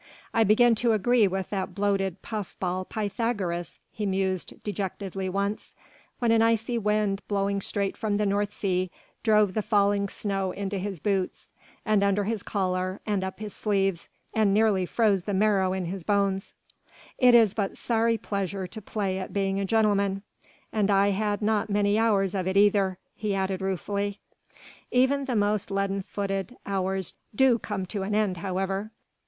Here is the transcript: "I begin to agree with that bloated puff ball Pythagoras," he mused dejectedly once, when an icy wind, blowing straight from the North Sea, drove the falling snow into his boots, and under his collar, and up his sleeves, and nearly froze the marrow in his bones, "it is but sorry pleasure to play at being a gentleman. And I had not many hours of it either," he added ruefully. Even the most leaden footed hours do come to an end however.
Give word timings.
"I 0.33 0.43
begin 0.43 0.73
to 0.81 0.93
agree 0.93 1.27
with 1.27 1.51
that 1.51 1.75
bloated 1.75 2.23
puff 2.23 2.55
ball 2.59 2.85
Pythagoras," 2.85 3.77
he 3.91 4.07
mused 4.07 4.55
dejectedly 4.63 5.29
once, 5.29 5.75
when 6.17 6.31
an 6.31 6.41
icy 6.41 6.79
wind, 6.79 7.21
blowing 7.27 7.61
straight 7.61 7.95
from 7.95 8.17
the 8.17 8.25
North 8.25 8.51
Sea, 8.51 8.89
drove 9.21 9.53
the 9.53 9.61
falling 9.61 10.07
snow 10.09 10.53
into 10.53 10.79
his 10.79 10.99
boots, 10.99 11.51
and 11.85 12.01
under 12.03 12.23
his 12.23 12.41
collar, 12.41 12.99
and 13.05 13.23
up 13.23 13.39
his 13.39 13.53
sleeves, 13.53 14.09
and 14.33 14.55
nearly 14.55 14.87
froze 14.87 15.25
the 15.25 15.35
marrow 15.35 15.71
in 15.71 15.85
his 15.85 16.01
bones, 16.03 16.55
"it 17.19 17.35
is 17.35 17.53
but 17.53 17.77
sorry 17.77 18.17
pleasure 18.17 18.65
to 18.65 18.81
play 18.81 19.19
at 19.19 19.31
being 19.33 19.59
a 19.59 19.65
gentleman. 19.65 20.23
And 20.73 20.89
I 20.89 21.11
had 21.11 21.43
not 21.43 21.69
many 21.69 21.99
hours 21.99 22.33
of 22.33 22.47
it 22.47 22.57
either," 22.57 22.97
he 23.13 23.35
added 23.35 23.61
ruefully. 23.61 24.19
Even 24.89 25.25
the 25.25 25.35
most 25.35 25.69
leaden 25.69 26.01
footed 26.01 26.57
hours 26.65 27.13
do 27.35 27.59
come 27.59 27.85
to 27.85 28.01
an 28.01 28.15
end 28.15 28.37
however. 28.37 28.89